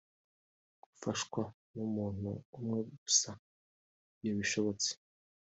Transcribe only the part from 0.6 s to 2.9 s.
Gufashwa n’umuntu umwe